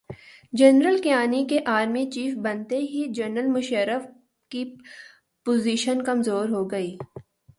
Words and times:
General 0.53 1.01
Kayani 1.01 1.45
کے 1.45 1.59
army 1.65 2.05
chief 2.11 2.33
بنتے 2.37 2.77
ہی 2.77 3.03
جنرل 3.13 3.47
مشرف 3.47 4.05
کی 4.51 4.63
پوزیشن 5.45 6.03
کمزورہوگئی۔ 6.03 6.95